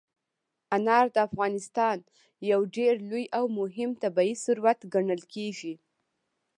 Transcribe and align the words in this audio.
انار 0.75 1.05
د 1.15 1.17
افغانستان 1.27 1.97
یو 2.51 2.61
ډېر 2.75 2.93
لوی 3.09 3.25
او 3.37 3.45
مهم 3.59 3.91
طبعي 4.03 4.31
ثروت 4.43 4.79
ګڼل 4.93 5.21
کېږي. 5.33 5.73